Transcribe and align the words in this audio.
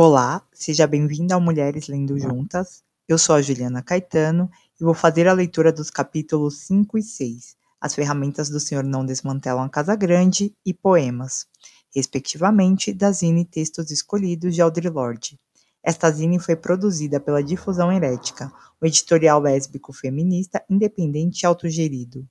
Olá, 0.00 0.46
seja 0.52 0.86
bem-vinda 0.86 1.34
ao 1.34 1.40
Mulheres 1.40 1.88
Lendo 1.88 2.16
Juntas. 2.20 2.84
Eu 3.08 3.18
sou 3.18 3.34
a 3.34 3.42
Juliana 3.42 3.82
Caetano 3.82 4.48
e 4.80 4.84
vou 4.84 4.94
fazer 4.94 5.26
a 5.26 5.32
leitura 5.32 5.72
dos 5.72 5.90
capítulos 5.90 6.58
5 6.58 6.98
e 6.98 7.02
6, 7.02 7.56
As 7.80 7.96
Ferramentas 7.96 8.48
do 8.48 8.60
Senhor 8.60 8.84
Não 8.84 9.04
Desmantelam 9.04 9.64
a 9.64 9.68
Casa 9.68 9.96
Grande 9.96 10.54
e 10.64 10.72
Poemas, 10.72 11.48
respectivamente, 11.92 12.92
da 12.92 13.10
Zine 13.10 13.44
Textos 13.44 13.90
Escolhidos 13.90 14.54
de 14.54 14.62
Audre 14.62 14.88
Lorde. 14.88 15.36
Esta 15.82 16.12
zine 16.12 16.38
foi 16.38 16.54
produzida 16.54 17.18
pela 17.18 17.42
Difusão 17.42 17.90
Herética, 17.90 18.52
o 18.80 18.86
editorial 18.86 19.40
lésbico 19.40 19.92
feminista 19.92 20.64
independente 20.70 21.42
e 21.42 21.46
autogerido. 21.46 22.24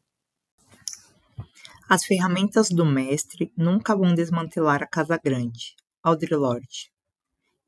As 1.89 2.05
ferramentas 2.05 2.69
do 2.69 2.85
mestre 2.85 3.51
nunca 3.57 3.93
vão 3.93 4.15
desmantelar 4.15 4.81
a 4.81 4.87
Casa 4.87 5.19
Grande. 5.21 5.75
Audre 6.01 6.33
Lorde 6.33 6.95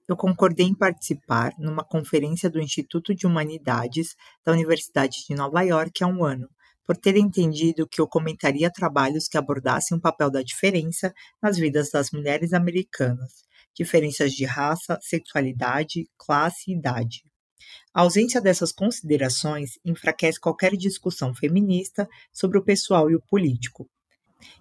eu 0.10 0.18
concordei 0.18 0.66
em 0.66 0.74
participar 0.74 1.54
numa 1.60 1.84
conferência 1.84 2.50
do 2.50 2.60
Instituto 2.60 3.14
de 3.14 3.28
Humanidades 3.28 4.16
da 4.44 4.52
Universidade 4.52 5.24
de 5.28 5.36
Nova 5.36 5.62
York 5.62 6.04
há 6.04 6.08
um 6.08 6.24
ano, 6.24 6.50
por 6.84 6.98
ter 6.98 7.16
entendido 7.16 7.88
que 7.88 8.02
eu 8.02 8.08
comentaria 8.08 8.72
trabalhos 8.72 9.28
que 9.28 9.38
abordassem 9.38 9.96
o 9.96 10.02
papel 10.02 10.32
da 10.32 10.42
diferença 10.42 11.14
nas 11.40 11.58
vidas 11.58 11.92
das 11.92 12.10
mulheres 12.10 12.54
americanas, 12.54 13.44
diferenças 13.76 14.32
de 14.32 14.46
raça, 14.46 14.98
sexualidade, 15.00 16.10
classe 16.18 16.72
e 16.72 16.76
idade. 16.76 17.24
A 17.94 18.02
ausência 18.02 18.42
dessas 18.42 18.72
considerações 18.72 19.78
enfraquece 19.86 20.40
qualquer 20.40 20.76
discussão 20.76 21.36
feminista 21.36 22.10
sobre 22.34 22.58
o 22.58 22.64
pessoal 22.64 23.12
e 23.12 23.16
o 23.16 23.22
político, 23.22 23.88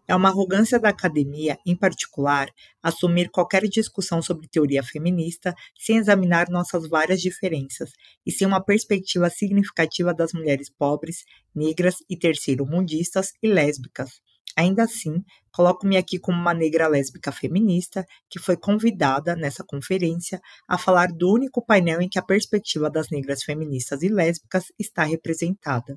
é 0.07 0.15
uma 0.15 0.29
arrogância 0.29 0.79
da 0.79 0.89
academia, 0.89 1.59
em 1.67 1.77
particular, 1.77 2.49
assumir 2.83 3.31
qualquer 3.31 3.63
discussão 3.69 4.23
sobre 4.23 4.49
teoria 4.49 4.83
feminista 4.83 5.55
sem 5.79 5.97
examinar 5.99 6.49
nossas 6.49 6.89
várias 6.89 7.21
diferenças 7.21 7.91
e 8.27 8.33
sem 8.33 8.47
uma 8.47 8.65
perspectiva 8.65 9.29
significativa 9.31 10.15
das 10.15 10.33
mulheres 10.33 10.71
pobres, 10.71 11.25
negras 11.55 11.97
e 12.09 12.17
terceiro-mundistas 12.17 13.33
e 13.43 13.49
lésbicas. 13.49 14.21
Ainda 14.57 14.83
assim, 14.83 15.23
coloco-me 15.53 15.97
aqui 15.97 16.19
como 16.19 16.37
uma 16.37 16.53
negra 16.53 16.89
lésbica 16.89 17.31
feminista 17.31 18.05
que 18.29 18.41
foi 18.41 18.57
convidada 18.57 19.37
nessa 19.37 19.63
conferência 19.65 20.41
a 20.67 20.77
falar 20.77 21.13
do 21.13 21.33
único 21.33 21.65
painel 21.65 22.01
em 22.01 22.09
que 22.09 22.19
a 22.19 22.23
perspectiva 22.23 22.91
das 22.91 23.09
negras 23.11 23.45
feministas 23.45 24.03
e 24.03 24.09
lésbicas 24.09 24.65
está 24.79 25.05
representada. 25.05 25.97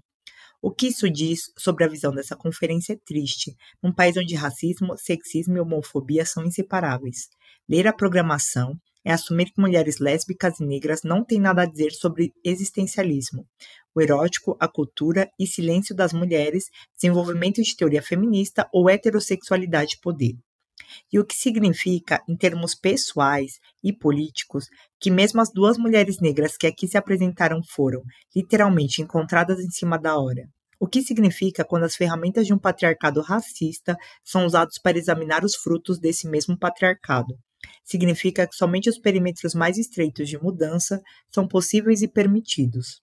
O 0.61 0.69
que 0.69 0.87
isso 0.87 1.09
diz 1.09 1.51
sobre 1.57 1.83
a 1.83 1.87
visão 1.87 2.13
dessa 2.13 2.35
conferência 2.35 2.93
é 2.93 2.99
triste, 3.03 3.55
num 3.81 3.91
país 3.91 4.15
onde 4.15 4.35
racismo, 4.35 4.95
sexismo 4.95 5.57
e 5.57 5.59
homofobia 5.59 6.23
são 6.23 6.45
inseparáveis. 6.45 7.29
Ler 7.67 7.87
a 7.87 7.93
programação 7.93 8.75
é 9.03 9.11
assumir 9.11 9.45
que 9.45 9.59
mulheres 9.59 9.97
lésbicas 9.97 10.59
e 10.59 10.63
negras 10.63 11.01
não 11.03 11.25
têm 11.25 11.39
nada 11.39 11.63
a 11.63 11.65
dizer 11.65 11.91
sobre 11.91 12.31
existencialismo, 12.43 13.47
o 13.95 14.01
erótico, 14.01 14.55
a 14.59 14.67
cultura 14.67 15.31
e 15.39 15.47
silêncio 15.47 15.95
das 15.95 16.13
mulheres, 16.13 16.65
desenvolvimento 16.95 17.63
de 17.63 17.75
teoria 17.75 18.03
feminista 18.03 18.69
ou 18.71 18.87
heterossexualidade 18.87 19.95
e 19.95 19.99
poder 19.99 20.35
e 21.11 21.19
o 21.19 21.25
que 21.25 21.35
significa, 21.35 22.21
em 22.27 22.35
termos 22.35 22.75
pessoais 22.75 23.59
e 23.83 23.93
políticos, 23.93 24.65
que 24.99 25.11
mesmo 25.11 25.41
as 25.41 25.51
duas 25.51 25.77
mulheres 25.77 26.19
negras 26.19 26.57
que 26.57 26.67
aqui 26.67 26.87
se 26.87 26.97
apresentaram 26.97 27.61
foram, 27.63 28.01
literalmente, 28.35 29.01
encontradas 29.01 29.59
em 29.59 29.69
cima 29.69 29.97
da 29.97 30.17
hora. 30.17 30.47
O 30.79 30.87
que 30.87 31.03
significa 31.03 31.63
quando 31.63 31.83
as 31.83 31.95
ferramentas 31.95 32.47
de 32.47 32.53
um 32.53 32.57
patriarcado 32.57 33.21
racista 33.21 33.95
são 34.23 34.45
usadas 34.45 34.79
para 34.81 34.97
examinar 34.97 35.45
os 35.45 35.55
frutos 35.55 35.99
desse 35.99 36.27
mesmo 36.27 36.57
patriarcado. 36.57 37.37
Significa 37.83 38.47
que 38.47 38.55
somente 38.55 38.89
os 38.89 38.97
perímetros 38.97 39.53
mais 39.53 39.77
estreitos 39.77 40.27
de 40.27 40.41
mudança 40.41 40.99
são 41.29 41.47
possíveis 41.47 42.01
e 42.01 42.07
permitidos. 42.07 43.01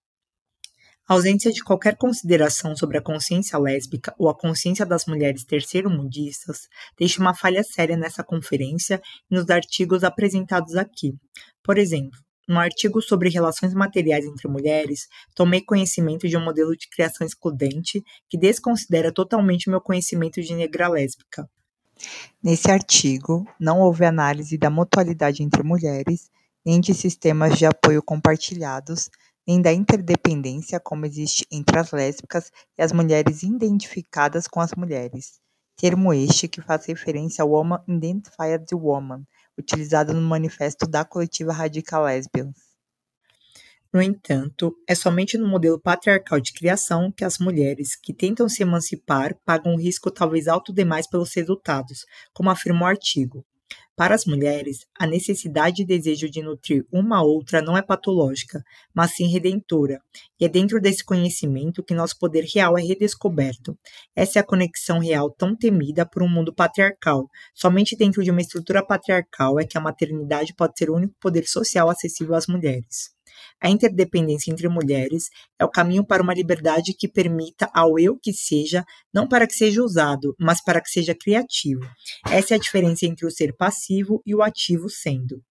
A 1.08 1.14
ausência 1.14 1.50
de 1.50 1.64
qualquer 1.64 1.96
consideração 1.96 2.76
sobre 2.76 2.98
a 2.98 3.02
consciência 3.02 3.58
lésbica 3.58 4.14
ou 4.18 4.28
a 4.28 4.34
consciência 4.36 4.84
das 4.84 5.06
mulheres 5.06 5.42
terceiro-mundistas 5.42 6.68
deixa 6.98 7.18
uma 7.18 7.34
falha 7.34 7.64
séria 7.64 7.96
nessa 7.96 8.22
conferência 8.22 9.00
e 9.30 9.34
nos 9.34 9.48
artigos 9.48 10.04
apresentados 10.04 10.76
aqui. 10.76 11.14
Por 11.62 11.78
exemplo, 11.78 12.20
no 12.46 12.58
artigo 12.58 13.00
sobre 13.00 13.30
relações 13.30 13.72
materiais 13.72 14.26
entre 14.26 14.48
mulheres, 14.48 15.08
tomei 15.34 15.62
conhecimento 15.62 16.28
de 16.28 16.36
um 16.36 16.44
modelo 16.44 16.76
de 16.76 16.86
criação 16.90 17.26
excludente 17.26 18.04
que 18.28 18.36
desconsidera 18.36 19.10
totalmente 19.10 19.70
meu 19.70 19.80
conhecimento 19.80 20.42
de 20.42 20.54
negra 20.54 20.88
lésbica. 20.88 21.48
Nesse 22.42 22.70
artigo, 22.70 23.46
não 23.58 23.80
houve 23.80 24.04
análise 24.04 24.58
da 24.58 24.68
mutualidade 24.68 25.42
entre 25.42 25.62
mulheres, 25.62 26.30
nem 26.66 26.82
de 26.82 26.92
sistemas 26.92 27.56
de 27.56 27.64
apoio 27.64 28.02
compartilhados, 28.02 29.08
nem 29.48 29.62
da 29.62 29.72
interdependência 29.72 30.78
como 30.78 31.06
existe 31.06 31.46
entre 31.50 31.78
as 31.78 31.90
lésbicas 31.90 32.52
e 32.76 32.82
as 32.82 32.92
mulheres 32.92 33.42
identificadas 33.42 34.46
com 34.46 34.60
as 34.60 34.74
mulheres, 34.74 35.40
termo 35.74 36.12
este 36.12 36.46
que 36.46 36.60
faz 36.60 36.84
referência 36.84 37.42
ao 37.42 37.48
Woman 37.48 37.82
Identified 37.88 38.66
Woman, 38.74 39.24
utilizado 39.58 40.12
no 40.12 40.20
manifesto 40.20 40.86
da 40.86 41.02
coletiva 41.02 41.50
Radical 41.50 42.04
Lesbians. 42.04 42.68
No 43.90 44.02
entanto, 44.02 44.76
é 44.86 44.94
somente 44.94 45.38
no 45.38 45.48
modelo 45.48 45.80
patriarcal 45.80 46.38
de 46.38 46.52
criação 46.52 47.10
que 47.10 47.24
as 47.24 47.38
mulheres 47.38 47.96
que 47.96 48.12
tentam 48.12 48.50
se 48.50 48.62
emancipar 48.62 49.34
pagam 49.46 49.72
um 49.72 49.78
risco 49.78 50.10
talvez 50.10 50.46
alto 50.46 50.74
demais 50.74 51.08
pelos 51.08 51.32
resultados, 51.32 52.04
como 52.34 52.50
afirma 52.50 52.82
o 52.82 52.88
artigo. 52.88 53.46
Para 53.98 54.14
as 54.14 54.26
mulheres, 54.26 54.86
a 54.96 55.08
necessidade 55.08 55.82
e 55.82 55.84
desejo 55.84 56.30
de 56.30 56.40
nutrir 56.40 56.86
uma 56.92 57.20
outra 57.20 57.60
não 57.60 57.76
é 57.76 57.82
patológica, 57.82 58.62
mas 58.94 59.16
sim 59.16 59.26
redentora, 59.26 60.00
e 60.38 60.44
é 60.44 60.48
dentro 60.48 60.80
desse 60.80 61.04
conhecimento 61.04 61.82
que 61.82 61.92
nosso 61.92 62.16
poder 62.16 62.44
real 62.44 62.78
é 62.78 62.80
redescoberto. 62.80 63.76
Essa 64.14 64.38
é 64.38 64.40
a 64.40 64.46
conexão 64.46 65.00
real 65.00 65.28
tão 65.28 65.56
temida 65.56 66.06
por 66.06 66.22
um 66.22 66.28
mundo 66.28 66.54
patriarcal. 66.54 67.28
Somente 67.52 67.96
dentro 67.96 68.22
de 68.22 68.30
uma 68.30 68.40
estrutura 68.40 68.86
patriarcal 68.86 69.58
é 69.58 69.64
que 69.64 69.76
a 69.76 69.80
maternidade 69.80 70.54
pode 70.54 70.74
ser 70.78 70.90
o 70.90 70.94
único 70.94 71.16
poder 71.20 71.48
social 71.48 71.90
acessível 71.90 72.36
às 72.36 72.46
mulheres. 72.46 73.17
A 73.62 73.68
interdependência 73.68 74.50
entre 74.50 74.68
mulheres 74.68 75.28
é 75.58 75.64
o 75.64 75.70
caminho 75.70 76.04
para 76.04 76.22
uma 76.22 76.34
liberdade 76.34 76.94
que 76.94 77.08
permita 77.08 77.70
ao 77.74 77.98
eu 77.98 78.18
que 78.18 78.32
seja, 78.32 78.84
não 79.12 79.26
para 79.26 79.46
que 79.46 79.54
seja 79.54 79.82
usado, 79.82 80.34
mas 80.38 80.62
para 80.62 80.80
que 80.80 80.90
seja 80.90 81.14
criativo. 81.14 81.88
Essa 82.30 82.54
é 82.54 82.56
a 82.56 82.60
diferença 82.60 83.06
entre 83.06 83.26
o 83.26 83.30
ser 83.30 83.54
passivo 83.56 84.22
e 84.24 84.34
o 84.34 84.42
ativo 84.42 84.88
sendo. 84.88 85.42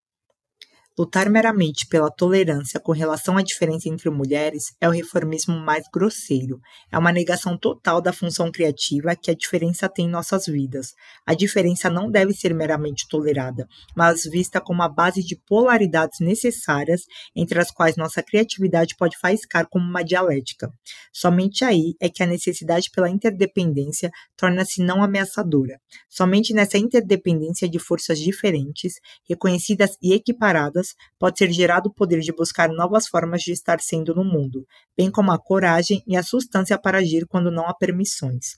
Lutar 0.99 1.29
meramente 1.29 1.85
pela 1.85 2.09
tolerância 2.09 2.79
com 2.79 2.91
relação 2.91 3.37
à 3.37 3.43
diferença 3.43 3.87
entre 3.87 4.09
mulheres 4.09 4.73
é 4.81 4.89
o 4.89 4.91
reformismo 4.91 5.55
mais 5.55 5.83
grosseiro. 5.93 6.59
É 6.91 6.97
uma 6.97 7.11
negação 7.11 7.55
total 7.55 8.01
da 8.01 8.11
função 8.11 8.51
criativa 8.51 9.15
que 9.15 9.29
a 9.29 9.35
diferença 9.35 9.87
tem 9.87 10.07
em 10.07 10.09
nossas 10.09 10.47
vidas. 10.47 10.95
A 11.23 11.35
diferença 11.35 11.87
não 11.87 12.09
deve 12.09 12.33
ser 12.33 12.51
meramente 12.51 13.07
tolerada, 13.07 13.67
mas 13.95 14.23
vista 14.23 14.59
como 14.59 14.81
a 14.81 14.89
base 14.89 15.23
de 15.23 15.35
polaridades 15.35 16.19
necessárias 16.19 17.01
entre 17.35 17.59
as 17.59 17.69
quais 17.69 17.95
nossa 17.95 18.23
criatividade 18.23 18.95
pode 18.97 19.19
faiscar 19.19 19.67
como 19.69 19.85
uma 19.85 20.03
dialética. 20.03 20.67
Somente 21.13 21.63
aí 21.63 21.93
é 22.01 22.09
que 22.09 22.23
a 22.23 22.25
necessidade 22.25 22.89
pela 22.89 23.07
interdependência 23.07 24.09
torna-se 24.35 24.81
não 24.81 25.03
ameaçadora. 25.03 25.79
Somente 26.09 26.55
nessa 26.55 26.79
interdependência 26.79 27.69
de 27.69 27.77
forças 27.77 28.17
diferentes, 28.17 28.93
reconhecidas 29.29 29.95
e 30.01 30.13
equiparadas, 30.13 30.86
pode 31.19 31.37
ser 31.37 31.51
gerado 31.51 31.89
o 31.89 31.93
poder 31.93 32.19
de 32.19 32.31
buscar 32.31 32.69
novas 32.69 33.07
formas 33.07 33.41
de 33.41 33.51
estar 33.51 33.79
sendo 33.79 34.13
no 34.13 34.23
mundo, 34.23 34.65
bem 34.95 35.09
como 35.09 35.31
a 35.31 35.39
coragem 35.39 36.03
e 36.07 36.15
a 36.15 36.23
substância 36.23 36.77
para 36.77 36.99
agir 36.99 37.25
quando 37.27 37.51
não 37.51 37.67
há 37.67 37.73
permissões. 37.73 38.57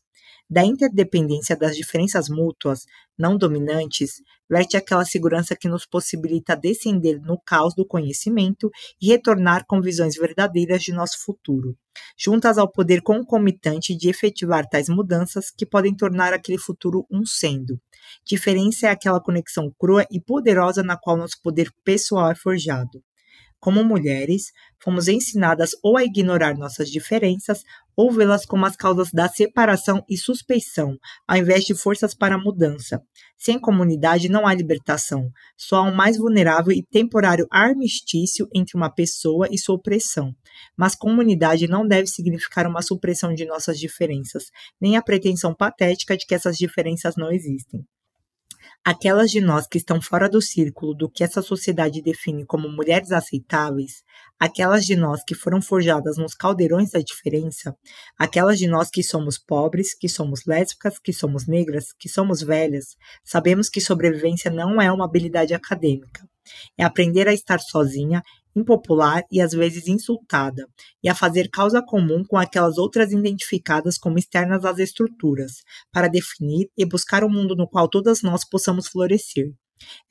Da 0.51 0.65
interdependência 0.65 1.55
das 1.55 1.75
diferenças 1.75 2.27
mútuas, 2.27 2.85
não 3.15 3.37
dominantes, 3.37 4.13
verte 4.49 4.75
aquela 4.75 5.05
segurança 5.05 5.55
que 5.55 5.69
nos 5.69 5.85
possibilita 5.85 6.55
descender 6.55 7.21
no 7.21 7.39
caos 7.39 7.75
do 7.75 7.85
conhecimento 7.85 8.71
e 8.99 9.09
retornar 9.09 9.63
com 9.67 9.79
visões 9.79 10.15
verdadeiras 10.15 10.81
de 10.81 10.91
nosso 10.91 11.23
futuro, 11.23 11.77
juntas 12.17 12.57
ao 12.57 12.71
poder 12.71 13.03
concomitante 13.03 13.95
de 13.95 14.09
efetivar 14.09 14.67
tais 14.67 14.89
mudanças 14.89 15.51
que 15.51 15.67
podem 15.67 15.95
tornar 15.95 16.33
aquele 16.33 16.57
futuro 16.57 17.05
um 17.11 17.23
sendo. 17.25 17.79
Diferença 18.25 18.87
é 18.87 18.91
aquela 18.91 19.21
conexão 19.21 19.73
crua 19.77 20.05
e 20.11 20.19
poderosa 20.19 20.83
na 20.83 20.97
qual 20.97 21.17
nosso 21.17 21.41
poder 21.41 21.71
pessoal 21.83 22.31
é 22.31 22.35
forjado. 22.35 23.03
Como 23.59 23.83
mulheres, 23.83 24.53
fomos 24.81 25.09
ensinadas 25.09 25.71
ou 25.83 25.97
a 25.97 26.03
ignorar 26.03 26.57
nossas 26.57 26.89
diferenças 26.89 27.63
ou 27.93 28.09
vê-las 28.09 28.45
como 28.45 28.65
as 28.65 28.77
causas 28.77 29.11
da 29.11 29.27
separação 29.27 30.01
e 30.09 30.17
suspeição, 30.17 30.97
ao 31.27 31.35
invés 31.35 31.65
de 31.65 31.75
forças 31.75 32.15
para 32.15 32.35
a 32.35 32.37
mudança. 32.37 33.01
Sem 33.37 33.59
comunidade 33.59 34.29
não 34.29 34.47
há 34.47 34.53
libertação, 34.53 35.29
só 35.57 35.77
há 35.77 35.83
um 35.83 35.93
mais 35.93 36.17
vulnerável 36.17 36.71
e 36.71 36.81
temporário 36.81 37.45
armistício 37.51 38.47
entre 38.55 38.77
uma 38.77 38.89
pessoa 38.89 39.49
e 39.51 39.57
sua 39.57 39.75
opressão. 39.75 40.33
Mas 40.77 40.95
comunidade 40.95 41.67
não 41.67 41.85
deve 41.85 42.07
significar 42.07 42.65
uma 42.65 42.81
supressão 42.81 43.33
de 43.33 43.45
nossas 43.45 43.77
diferenças, 43.77 44.45
nem 44.79 44.95
a 44.95 45.01
pretensão 45.01 45.53
patética 45.53 46.15
de 46.15 46.25
que 46.25 46.33
essas 46.33 46.57
diferenças 46.57 47.15
não 47.17 47.29
existem. 47.29 47.85
Aquelas 48.83 49.29
de 49.29 49.41
nós 49.41 49.67
que 49.67 49.77
estão 49.77 50.01
fora 50.01 50.29
do 50.29 50.41
círculo 50.41 50.93
do 50.93 51.09
que 51.09 51.23
essa 51.23 51.41
sociedade 51.41 52.01
define 52.01 52.45
como 52.45 52.69
mulheres 52.69 53.11
aceitáveis, 53.11 54.03
aquelas 54.39 54.85
de 54.85 54.95
nós 54.95 55.21
que 55.23 55.35
foram 55.35 55.61
forjadas 55.61 56.17
nos 56.17 56.33
caldeirões 56.33 56.91
da 56.91 56.99
diferença, 56.99 57.75
aquelas 58.17 58.57
de 58.57 58.67
nós 58.67 58.89
que 58.89 59.03
somos 59.03 59.37
pobres, 59.37 59.93
que 59.93 60.07
somos 60.07 60.45
lésbicas, 60.45 60.97
que 60.97 61.13
somos 61.13 61.47
negras, 61.47 61.93
que 61.97 62.09
somos 62.09 62.41
velhas, 62.41 62.95
sabemos 63.23 63.69
que 63.69 63.81
sobrevivência 63.81 64.49
não 64.49 64.81
é 64.81 64.91
uma 64.91 65.05
habilidade 65.05 65.53
acadêmica. 65.53 66.27
É 66.77 66.83
aprender 66.83 67.27
a 67.27 67.33
estar 67.33 67.59
sozinha 67.59 68.23
impopular 68.55 69.23
e 69.31 69.41
às 69.41 69.51
vezes 69.51 69.87
insultada, 69.87 70.67
e 71.03 71.09
a 71.09 71.15
fazer 71.15 71.49
causa 71.49 71.81
comum 71.81 72.23
com 72.23 72.37
aquelas 72.37 72.77
outras 72.77 73.11
identificadas 73.11 73.97
como 73.97 74.17
externas 74.17 74.65
às 74.65 74.79
estruturas, 74.79 75.63
para 75.91 76.07
definir 76.07 76.69
e 76.77 76.85
buscar 76.85 77.23
um 77.23 77.29
mundo 77.29 77.55
no 77.55 77.67
qual 77.67 77.87
todas 77.87 78.21
nós 78.21 78.43
possamos 78.47 78.87
florescer. 78.87 79.51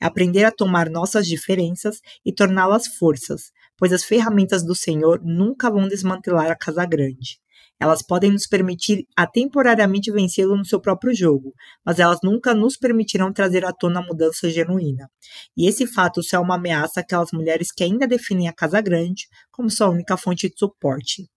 É 0.01 0.05
aprender 0.05 0.45
a 0.45 0.51
tomar 0.51 0.89
nossas 0.89 1.27
diferenças 1.27 1.99
e 2.25 2.33
torná-las 2.33 2.87
forças, 2.87 3.51
pois 3.77 3.93
as 3.93 4.03
ferramentas 4.03 4.63
do 4.63 4.75
Senhor 4.75 5.21
nunca 5.23 5.69
vão 5.69 5.87
desmantelar 5.87 6.49
a 6.49 6.55
casa 6.55 6.85
grande. 6.85 7.39
Elas 7.79 8.01
podem 8.01 8.31
nos 8.31 8.45
permitir 8.45 9.07
a 9.15 9.25
temporariamente 9.25 10.11
vencê-lo 10.11 10.57
no 10.57 10.65
seu 10.65 10.81
próprio 10.81 11.15
jogo, 11.15 11.53
mas 11.85 11.99
elas 11.99 12.19
nunca 12.21 12.53
nos 12.53 12.75
permitirão 12.75 13.31
trazer 13.31 13.65
à 13.65 13.71
tona 13.71 13.99
a 13.99 14.05
mudança 14.05 14.49
genuína. 14.49 15.09
E 15.55 15.67
esse 15.67 15.87
fato 15.87 16.21
só 16.21 16.37
é 16.37 16.39
uma 16.39 16.55
ameaça 16.55 16.99
àquelas 16.99 17.31
mulheres 17.31 17.71
que 17.71 17.83
ainda 17.83 18.07
definem 18.07 18.47
a 18.49 18.53
casa 18.53 18.81
grande 18.81 19.27
como 19.51 19.69
sua 19.69 19.89
única 19.89 20.17
fonte 20.17 20.49
de 20.49 20.57
suporte. 20.57 21.29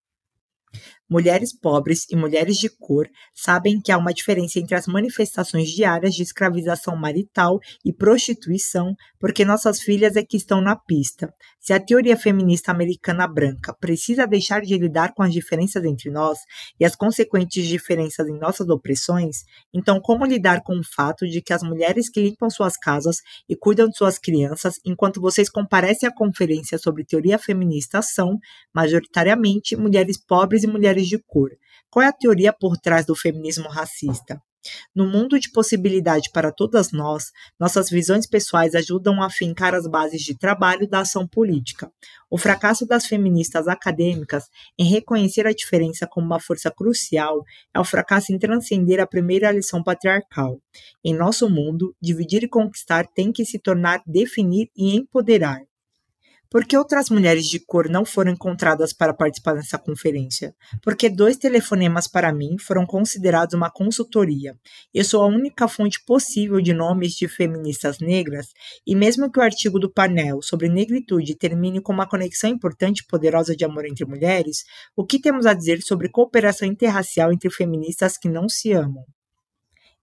Mulheres 1.12 1.52
pobres 1.52 2.06
e 2.08 2.16
mulheres 2.16 2.56
de 2.56 2.70
cor 2.70 3.06
sabem 3.34 3.78
que 3.78 3.92
há 3.92 3.98
uma 3.98 4.14
diferença 4.14 4.58
entre 4.58 4.74
as 4.74 4.86
manifestações 4.86 5.68
diárias 5.68 6.14
de 6.14 6.22
escravização 6.22 6.96
marital 6.96 7.60
e 7.84 7.92
prostituição, 7.92 8.94
porque 9.20 9.44
nossas 9.44 9.82
filhas 9.82 10.16
é 10.16 10.22
que 10.22 10.38
estão 10.38 10.62
na 10.62 10.74
pista. 10.74 11.30
Se 11.60 11.74
a 11.74 11.78
teoria 11.78 12.16
feminista 12.16 12.72
americana 12.72 13.28
branca 13.28 13.74
precisa 13.78 14.26
deixar 14.26 14.62
de 14.62 14.76
lidar 14.78 15.12
com 15.12 15.22
as 15.22 15.34
diferenças 15.34 15.84
entre 15.84 16.10
nós 16.10 16.38
e 16.80 16.84
as 16.84 16.96
consequentes 16.96 17.68
diferenças 17.68 18.26
em 18.26 18.38
nossas 18.38 18.70
opressões, 18.70 19.44
então 19.72 20.00
como 20.00 20.24
lidar 20.24 20.62
com 20.62 20.78
o 20.78 20.82
fato 20.82 21.28
de 21.28 21.42
que 21.42 21.52
as 21.52 21.62
mulheres 21.62 22.08
que 22.08 22.22
limpam 22.22 22.48
suas 22.48 22.76
casas 22.76 23.18
e 23.46 23.54
cuidam 23.54 23.86
de 23.86 23.96
suas 23.98 24.18
crianças 24.18 24.80
enquanto 24.82 25.20
vocês 25.20 25.50
comparecem 25.50 26.08
à 26.08 26.12
conferência 26.12 26.78
sobre 26.78 27.04
teoria 27.04 27.38
feminista 27.38 28.00
são, 28.00 28.38
majoritariamente, 28.74 29.76
mulheres 29.76 30.16
pobres 30.16 30.64
e 30.64 30.66
mulheres 30.66 31.01
de 31.08 31.18
cor. 31.18 31.50
Qual 31.90 32.02
é 32.02 32.08
a 32.08 32.12
teoria 32.12 32.52
por 32.52 32.76
trás 32.76 33.04
do 33.06 33.14
feminismo 33.14 33.68
racista? 33.68 34.40
No 34.94 35.06
mundo 35.06 35.38
de 35.40 35.50
possibilidade 35.50 36.30
para 36.32 36.52
todas 36.52 36.92
nós, 36.92 37.32
nossas 37.58 37.90
visões 37.90 38.26
pessoais 38.26 38.74
ajudam 38.74 39.20
a 39.20 39.26
afincar 39.26 39.74
as 39.74 39.86
bases 39.86 40.22
de 40.22 40.36
trabalho 40.38 40.88
da 40.88 41.00
ação 41.00 41.26
política. 41.26 41.90
O 42.30 42.38
fracasso 42.38 42.86
das 42.86 43.06
feministas 43.06 43.66
acadêmicas 43.66 44.48
em 44.78 44.84
reconhecer 44.84 45.46
a 45.46 45.52
diferença 45.52 46.06
como 46.06 46.26
uma 46.26 46.40
força 46.40 46.70
crucial 46.70 47.42
é 47.74 47.80
o 47.80 47.84
fracasso 47.84 48.32
em 48.32 48.38
transcender 48.38 49.00
a 49.00 49.06
primeira 49.06 49.50
lição 49.50 49.82
patriarcal. 49.82 50.60
Em 51.04 51.14
nosso 51.14 51.50
mundo, 51.50 51.94
dividir 52.00 52.44
e 52.44 52.48
conquistar 52.48 53.06
tem 53.06 53.32
que 53.32 53.44
se 53.44 53.58
tornar 53.58 54.02
definir 54.06 54.70
e 54.76 54.94
empoderar. 54.94 55.60
Por 56.52 56.66
que 56.66 56.76
outras 56.76 57.08
mulheres 57.08 57.46
de 57.46 57.58
cor 57.58 57.88
não 57.88 58.04
foram 58.04 58.32
encontradas 58.32 58.92
para 58.92 59.14
participar 59.14 59.54
dessa 59.54 59.78
conferência? 59.78 60.54
Porque 60.82 61.08
dois 61.08 61.38
telefonemas 61.38 62.06
para 62.06 62.30
mim 62.30 62.58
foram 62.58 62.84
considerados 62.84 63.54
uma 63.54 63.70
consultoria. 63.70 64.54
Eu 64.92 65.02
sou 65.02 65.22
a 65.22 65.26
única 65.26 65.66
fonte 65.66 66.04
possível 66.04 66.60
de 66.60 66.74
nomes 66.74 67.14
de 67.14 67.26
feministas 67.26 68.00
negras, 68.00 68.48
e 68.86 68.94
mesmo 68.94 69.32
que 69.32 69.38
o 69.38 69.42
artigo 69.42 69.78
do 69.78 69.90
painel 69.90 70.42
sobre 70.42 70.68
negritude 70.68 71.34
termine 71.36 71.80
com 71.80 71.90
uma 71.90 72.06
conexão 72.06 72.50
importante 72.50 72.98
e 72.98 73.06
poderosa 73.06 73.56
de 73.56 73.64
amor 73.64 73.86
entre 73.86 74.04
mulheres, 74.04 74.58
o 74.94 75.06
que 75.06 75.18
temos 75.18 75.46
a 75.46 75.54
dizer 75.54 75.80
sobre 75.80 76.10
cooperação 76.10 76.68
interracial 76.68 77.32
entre 77.32 77.48
feministas 77.48 78.18
que 78.18 78.28
não 78.28 78.46
se 78.46 78.72
amam? 78.72 79.06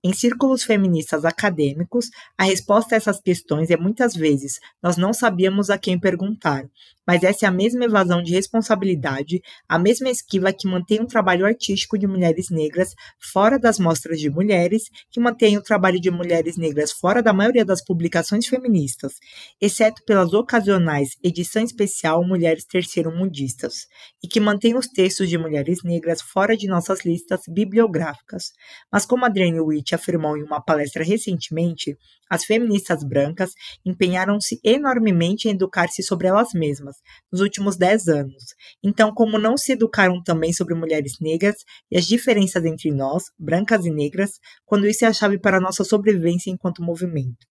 Em 0.02 0.14
círculos 0.14 0.64
feministas 0.64 1.26
acadêmicos, 1.26 2.10
a 2.38 2.46
resposta 2.46 2.96
a 2.96 2.98
essas 2.98 3.20
questões 3.20 3.70
é 3.70 3.76
muitas 3.76 4.14
vezes 4.14 4.60
nós 4.82 4.96
não 4.96 5.12
sabíamos 5.12 5.70
a 5.70 5.78
quem 5.78 6.00
perguntar, 6.00 6.64
mas 7.10 7.24
essa 7.24 7.48
é 7.48 7.50
a 7.50 7.52
mesma 7.52 7.86
evasão 7.86 8.22
de 8.22 8.36
responsabilidade, 8.36 9.42
a 9.68 9.80
mesma 9.80 10.12
esquiva 10.12 10.54
que 10.54 10.68
mantém 10.68 11.02
o 11.02 11.08
trabalho 11.08 11.44
artístico 11.44 11.98
de 11.98 12.06
mulheres 12.06 12.52
negras 12.52 12.94
fora 13.18 13.58
das 13.58 13.80
mostras 13.80 14.20
de 14.20 14.30
mulheres, 14.30 14.84
que 15.10 15.20
mantém 15.20 15.58
o 15.58 15.64
trabalho 15.64 16.00
de 16.00 16.12
mulheres 16.12 16.56
negras 16.56 16.92
fora 16.92 17.24
da 17.24 17.34
maioria 17.34 17.66
das 17.66 17.84
publicações 17.84 18.46
feministas, 18.46 19.14
exceto 19.60 20.04
pelas 20.06 20.34
ocasionais 20.34 21.18
edição 21.24 21.64
especial 21.64 22.24
Mulheres 22.24 22.66
Terceiro-Mundistas, 22.66 23.88
e 24.24 24.28
que 24.28 24.40
mantém 24.40 24.78
os 24.78 24.86
textos 24.86 25.30
de 25.30 25.38
mulheres 25.40 25.80
negras 25.84 26.22
fora 26.22 26.56
de 26.56 26.68
nossas 26.68 27.04
listas 27.04 27.42
bibliográficas. 27.50 28.52
Mas 28.94 29.08
como 29.08 29.26
Adrienne 29.26 29.62
Witt 29.62 29.96
afirmou 29.96 30.38
em 30.38 30.44
uma 30.44 30.62
palestra 30.62 31.04
recentemente, 31.04 31.98
as 32.30 32.46
feministas 32.46 33.04
brancas 33.04 33.54
empenharam-se 33.84 34.60
enormemente 34.64 35.48
em 35.48 35.52
educar-se 35.52 36.04
sobre 36.04 36.28
elas 36.28 36.50
mesmas 36.54 36.99
nos 37.32 37.42
últimos 37.42 37.78
dez 37.78 38.08
anos. 38.08 38.56
Então, 38.84 39.14
como 39.14 39.38
não 39.38 39.58
se 39.58 39.74
educaram 39.74 40.22
também 40.24 40.54
sobre 40.54 40.74
mulheres 40.74 41.14
negras 41.20 41.56
e 41.92 41.98
as 41.98 42.06
diferenças 42.06 42.66
entre 42.66 42.92
nós, 42.92 43.26
brancas 43.38 43.86
e 43.86 43.92
negras, 43.92 44.40
quando 44.66 44.88
isso 44.88 45.06
é 45.06 45.08
a 45.08 45.14
chave 45.14 45.40
para 45.40 45.58
a 45.58 45.62
nossa 45.62 45.84
sobrevivência 45.84 46.50
enquanto 46.50 46.84
movimento? 46.84 47.48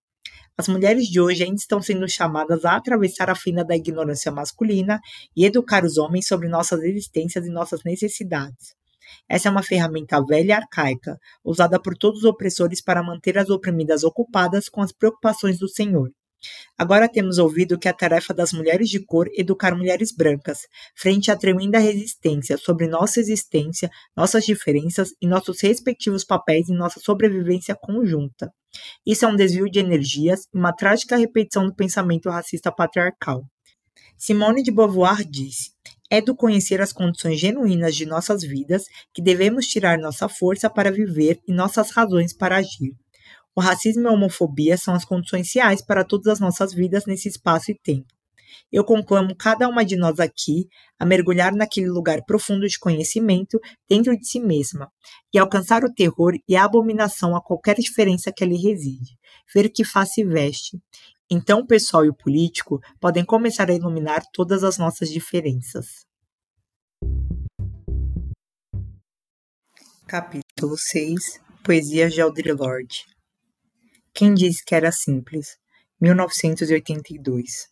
As 0.56 0.66
mulheres 0.66 1.06
de 1.06 1.20
hoje 1.20 1.44
ainda 1.44 1.56
estão 1.56 1.80
sendo 1.80 2.08
chamadas 2.08 2.64
a 2.64 2.74
atravessar 2.74 3.30
a 3.30 3.34
fina 3.36 3.64
da 3.64 3.76
ignorância 3.76 4.32
masculina 4.32 5.00
e 5.36 5.44
educar 5.44 5.84
os 5.84 5.98
homens 5.98 6.26
sobre 6.26 6.48
nossas 6.48 6.82
existências 6.82 7.46
e 7.46 7.50
nossas 7.50 7.84
necessidades. 7.84 8.74
Essa 9.28 9.48
é 9.48 9.52
uma 9.52 9.62
ferramenta 9.62 10.20
velha 10.24 10.48
e 10.48 10.52
arcaica, 10.52 11.18
usada 11.44 11.80
por 11.80 11.96
todos 11.96 12.20
os 12.20 12.24
opressores 12.24 12.82
para 12.82 13.02
manter 13.02 13.38
as 13.38 13.50
oprimidas 13.50 14.02
ocupadas 14.02 14.68
com 14.68 14.82
as 14.82 14.92
preocupações 14.92 15.58
do 15.58 15.68
Senhor. 15.68 16.10
Agora 16.76 17.08
temos 17.08 17.38
ouvido 17.38 17.78
que 17.78 17.88
a 17.88 17.92
tarefa 17.92 18.32
das 18.32 18.52
mulheres 18.52 18.88
de 18.88 19.00
cor 19.00 19.28
educar 19.34 19.74
mulheres 19.74 20.12
brancas, 20.12 20.60
frente 20.94 21.30
à 21.30 21.36
tremenda 21.36 21.78
resistência 21.78 22.56
sobre 22.56 22.86
nossa 22.86 23.20
existência, 23.20 23.90
nossas 24.16 24.44
diferenças 24.44 25.14
e 25.20 25.26
nossos 25.26 25.60
respectivos 25.60 26.24
papéis 26.24 26.68
em 26.68 26.76
nossa 26.76 27.00
sobrevivência 27.00 27.74
conjunta. 27.74 28.52
Isso 29.04 29.24
é 29.24 29.28
um 29.28 29.36
desvio 29.36 29.70
de 29.70 29.78
energias 29.78 30.46
e 30.54 30.58
uma 30.58 30.72
trágica 30.72 31.16
repetição 31.16 31.66
do 31.66 31.74
pensamento 31.74 32.30
racista 32.30 32.70
patriarcal. 32.70 33.44
Simone 34.16 34.62
de 34.62 34.70
Beauvoir 34.70 35.24
disse: 35.24 35.72
é 36.10 36.20
do 36.20 36.34
conhecer 36.34 36.80
as 36.80 36.92
condições 36.92 37.38
genuínas 37.38 37.94
de 37.94 38.06
nossas 38.06 38.42
vidas 38.42 38.84
que 39.12 39.22
devemos 39.22 39.66
tirar 39.66 39.98
nossa 39.98 40.28
força 40.28 40.70
para 40.70 40.90
viver 40.90 41.40
e 41.46 41.52
nossas 41.52 41.90
razões 41.90 42.32
para 42.32 42.56
agir. 42.56 42.94
O 43.58 43.60
racismo 43.60 44.04
e 44.04 44.06
a 44.06 44.12
homofobia 44.12 44.76
são 44.78 44.94
as 44.94 45.04
condições 45.04 45.52
reais 45.52 45.84
para 45.84 46.04
todas 46.04 46.28
as 46.28 46.38
nossas 46.38 46.72
vidas 46.72 47.06
nesse 47.06 47.28
espaço 47.28 47.72
e 47.72 47.74
tempo. 47.74 48.06
Eu 48.70 48.84
conclamo 48.84 49.34
cada 49.34 49.68
uma 49.68 49.84
de 49.84 49.96
nós 49.96 50.20
aqui 50.20 50.68
a 50.96 51.04
mergulhar 51.04 51.52
naquele 51.52 51.88
lugar 51.88 52.22
profundo 52.24 52.68
de 52.68 52.78
conhecimento 52.78 53.58
dentro 53.90 54.16
de 54.16 54.24
si 54.28 54.38
mesma 54.38 54.88
e 55.34 55.40
alcançar 55.40 55.82
o 55.82 55.92
terror 55.92 56.34
e 56.48 56.54
a 56.54 56.62
abominação 56.62 57.34
a 57.34 57.42
qualquer 57.42 57.74
diferença 57.74 58.30
que 58.30 58.44
ali 58.44 58.56
reside, 58.56 59.18
ver 59.52 59.68
que 59.70 59.82
face 59.82 60.22
veste, 60.22 60.78
então 61.28 61.58
o 61.58 61.66
pessoal 61.66 62.04
e 62.04 62.10
o 62.10 62.14
político 62.14 62.78
podem 63.00 63.24
começar 63.24 63.68
a 63.68 63.74
iluminar 63.74 64.22
todas 64.32 64.62
as 64.62 64.78
nossas 64.78 65.10
diferenças. 65.10 66.06
Capítulo 70.06 70.76
6 70.78 71.40
Poesia 71.64 72.08
de 72.08 72.20
Audre 72.20 72.52
Lorde 72.52 73.17
Quem 74.18 74.34
disse 74.34 74.64
que 74.64 74.74
era 74.74 74.90
simples? 74.90 75.56
1982 76.00 77.68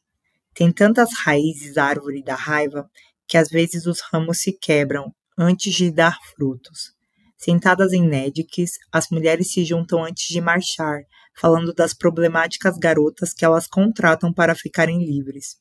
Tem 0.55 0.71
tantas 0.71 1.09
raízes 1.13 1.77
a 1.77 1.87
árvore 1.87 2.23
da 2.23 2.37
raiva 2.37 2.89
que 3.27 3.37
às 3.37 3.49
vezes 3.49 3.85
os 3.85 3.99
ramos 4.01 4.39
se 4.39 4.53
quebram 4.53 5.13
antes 5.37 5.75
de 5.75 5.91
dar 5.91 6.17
frutos. 6.37 6.93
Sentadas 7.37 7.93
em 7.93 8.07
Nedix, 8.07 8.79
as 8.93 9.11
mulheres 9.11 9.51
se 9.53 9.65
juntam 9.65 10.05
antes 10.05 10.29
de 10.29 10.41
marchar, 10.41 11.01
falando 11.37 11.75
das 11.75 11.93
problemáticas 11.93 12.79
garotas 12.79 13.35
que 13.35 13.45
elas 13.45 13.67
contratam 13.67 14.33
para 14.33 14.55
ficarem 14.55 15.05
livres. 15.05 15.57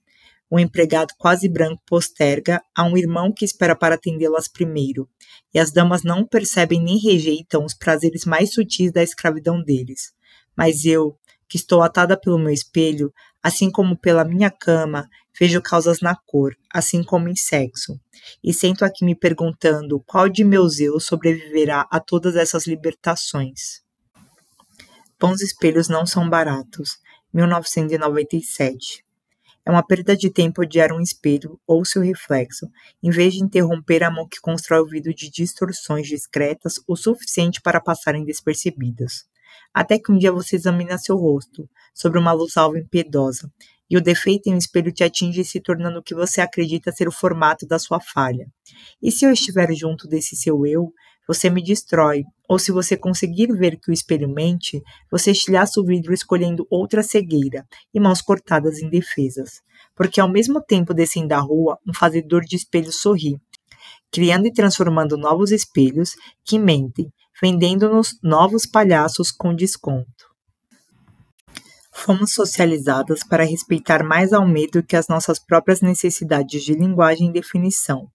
O 0.51 0.59
empregado 0.59 1.15
quase 1.17 1.49
branco 1.49 1.81
posterga 1.87 2.61
a 2.77 2.83
um 2.83 2.95
irmão 2.95 3.33
que 3.33 3.43
espera 3.43 3.75
para 3.75 3.95
atendê-las 3.95 4.47
primeiro, 4.47 5.09
e 5.51 5.57
as 5.57 5.71
damas 5.71 6.03
não 6.03 6.27
percebem 6.27 6.79
nem 6.79 6.99
rejeitam 6.99 7.65
os 7.65 7.73
prazeres 7.73 8.23
mais 8.23 8.53
sutis 8.53 8.91
da 8.91 9.01
escravidão 9.01 9.63
deles. 9.63 10.13
Mas 10.55 10.85
eu, 10.85 11.17
que 11.47 11.57
estou 11.57 11.81
atada 11.81 12.19
pelo 12.19 12.39
meu 12.39 12.51
espelho, 12.51 13.13
assim 13.41 13.69
como 13.69 13.97
pela 13.97 14.25
minha 14.25 14.49
cama, 14.49 15.09
vejo 15.39 15.61
causas 15.61 15.99
na 16.01 16.15
cor, 16.15 16.55
assim 16.73 17.03
como 17.03 17.27
em 17.27 17.35
sexo, 17.35 17.99
e 18.43 18.53
sento 18.53 18.85
aqui 18.85 19.03
me 19.03 19.15
perguntando 19.15 19.99
qual 20.05 20.29
de 20.29 20.43
meus 20.43 20.79
eu 20.79 20.99
sobreviverá 20.99 21.87
a 21.91 21.99
todas 21.99 22.35
essas 22.35 22.65
libertações. 22.65 23.83
Bons 25.19 25.41
espelhos 25.41 25.87
não 25.87 26.05
são 26.05 26.29
baratos. 26.29 26.99
1997. 27.33 29.03
É 29.65 29.71
uma 29.71 29.85
perda 29.85 30.15
de 30.15 30.29
tempo 30.29 30.61
odiar 30.61 30.91
um 30.91 31.01
espelho 31.01 31.59
ou 31.65 31.83
seu 31.83 32.01
reflexo, 32.01 32.69
em 33.01 33.09
vez 33.09 33.33
de 33.33 33.43
interromper 33.43 34.03
a 34.03 34.11
mão 34.11 34.27
que 34.27 34.39
constrói 34.39 34.79
o 34.79 34.87
vidro 34.87 35.13
de 35.13 35.29
distorções 35.29 36.07
discretas 36.07 36.75
o 36.87 36.95
suficiente 36.95 37.61
para 37.61 37.81
passarem 37.81 38.23
despercebidas. 38.23 39.25
Até 39.73 39.99
que 39.99 40.11
um 40.11 40.17
dia 40.17 40.31
você 40.31 40.55
examina 40.55 40.97
seu 40.97 41.17
rosto, 41.17 41.69
sob 41.93 42.17
uma 42.17 42.31
luz 42.31 42.57
alva 42.57 42.79
impiedosa, 42.79 43.51
e 43.89 43.97
o 43.97 44.01
defeito 44.01 44.47
em 44.47 44.55
um 44.55 44.57
espelho 44.57 44.91
te 44.91 45.03
atinge 45.03 45.43
se 45.43 45.59
tornando 45.59 45.99
o 45.99 46.03
que 46.03 46.15
você 46.15 46.41
acredita 46.41 46.91
ser 46.91 47.07
o 47.07 47.11
formato 47.11 47.67
da 47.67 47.77
sua 47.77 47.99
falha. 47.99 48.47
E 49.01 49.11
se 49.11 49.25
eu 49.25 49.31
estiver 49.31 49.73
junto 49.73 50.07
desse 50.07 50.35
seu 50.35 50.65
eu, 50.65 50.91
você 51.27 51.49
me 51.49 51.63
destrói, 51.63 52.23
ou 52.47 52.59
se 52.59 52.71
você 52.71 52.95
conseguir 52.95 53.47
ver 53.47 53.77
que 53.79 53.89
o 53.89 53.93
espelho 53.93 54.29
mente, 54.29 54.81
você 55.09 55.31
estilhaça 55.31 55.79
o 55.79 55.85
vidro 55.85 56.13
escolhendo 56.13 56.67
outra 56.69 57.01
cegueira 57.01 57.65
e 57.93 57.99
mãos 57.99 58.21
cortadas 58.21 58.79
indefesas. 58.79 59.61
Porque 59.95 60.21
ao 60.21 60.29
mesmo 60.29 60.61
tempo 60.61 60.93
descendo 60.93 61.29
da 61.29 61.39
rua, 61.39 61.79
um 61.87 61.93
fazedor 61.93 62.41
de 62.41 62.55
espelhos 62.55 63.01
sorri, 63.01 63.39
criando 64.11 64.47
e 64.47 64.53
transformando 64.53 65.17
novos 65.17 65.51
espelhos 65.51 66.15
que 66.43 66.59
mentem, 66.59 67.11
vendendo-nos 67.41 68.17
novos 68.23 68.65
palhaços 68.65 69.31
com 69.31 69.53
desconto. 69.53 70.25
Fomos 71.91 72.33
socializadas 72.33 73.23
para 73.23 73.43
respeitar 73.43 74.03
mais 74.03 74.33
ao 74.33 74.47
medo 74.47 74.83
que 74.83 74.95
as 74.95 75.07
nossas 75.07 75.39
próprias 75.39 75.81
necessidades 75.81 76.63
de 76.63 76.73
linguagem 76.73 77.29
e 77.29 77.33
definição. 77.33 78.07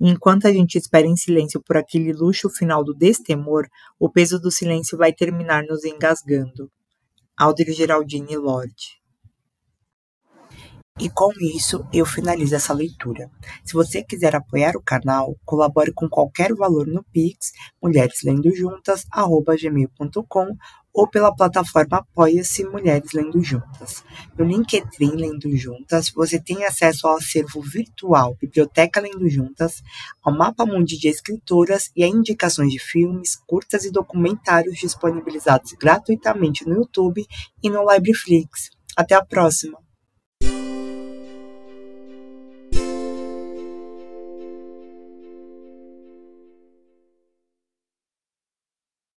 Enquanto 0.00 0.46
a 0.46 0.52
gente 0.52 0.76
espera 0.76 1.06
em 1.06 1.16
silêncio 1.16 1.62
por 1.62 1.76
aquele 1.76 2.12
luxo 2.12 2.50
final 2.50 2.84
do 2.84 2.94
destemor, 2.94 3.66
o 3.98 4.08
peso 4.08 4.38
do 4.38 4.50
silêncio 4.50 4.98
vai 4.98 5.12
terminar 5.12 5.64
nos 5.64 5.84
engasgando. 5.84 6.70
Alder 7.36 7.72
Geraldine 7.72 8.36
Lorde 8.36 9.01
e 11.00 11.08
com 11.08 11.30
isso 11.40 11.86
eu 11.92 12.04
finalizo 12.04 12.54
essa 12.54 12.72
leitura. 12.72 13.30
Se 13.64 13.72
você 13.72 14.02
quiser 14.02 14.36
apoiar 14.36 14.76
o 14.76 14.82
canal, 14.82 15.34
colabore 15.44 15.92
com 15.92 16.08
qualquer 16.08 16.54
valor 16.54 16.86
no 16.86 17.02
Pix, 17.04 17.52
mulhereslendojuntas@gmail.com 17.82 20.56
ou 20.94 21.08
pela 21.08 21.34
plataforma 21.34 21.96
Apoia-se 21.98 22.64
Mulheres 22.64 23.12
Lendo 23.12 23.42
Juntas. 23.42 24.04
No 24.36 24.44
LinkedIn 24.44 25.16
Lendo 25.16 25.56
Juntas, 25.56 26.10
você 26.10 26.38
tem 26.38 26.64
acesso 26.64 27.06
ao 27.06 27.16
acervo 27.16 27.62
virtual 27.62 28.36
Biblioteca 28.38 29.00
Lendo 29.00 29.26
Juntas, 29.28 29.82
ao 30.22 30.36
mapa 30.36 30.66
mundi 30.66 30.98
de 30.98 31.08
escritoras 31.08 31.90
e 31.96 32.04
a 32.04 32.06
indicações 32.06 32.70
de 32.70 32.78
filmes, 32.78 33.36
curtas 33.46 33.86
e 33.86 33.90
documentários 33.90 34.78
disponibilizados 34.78 35.72
gratuitamente 35.72 36.68
no 36.68 36.74
YouTube 36.74 37.26
e 37.62 37.70
no 37.70 37.90
Libreflix. 37.90 38.68
Até 38.94 39.14
a 39.14 39.24
próxima! 39.24 39.78